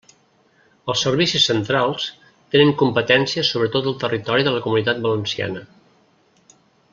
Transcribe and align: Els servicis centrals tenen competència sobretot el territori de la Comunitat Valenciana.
Els 0.93 1.01
servicis 1.07 1.43
centrals 1.49 2.07
tenen 2.55 2.71
competència 2.79 3.45
sobretot 3.51 3.91
el 3.93 3.99
territori 4.05 4.49
de 4.49 4.55
la 4.57 4.63
Comunitat 4.65 5.05
Valenciana. 5.05 5.63